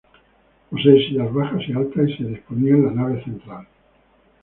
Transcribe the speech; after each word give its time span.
Posee 0.71 0.97
sillas 1.07 1.31
bajas 1.31 1.61
y 1.67 1.73
altas 1.73 2.09
y 2.09 2.17
se 2.17 2.23
disponía 2.23 2.71
en 2.73 2.85
la 2.87 2.91
nave 3.03 3.23
central. 3.23 3.67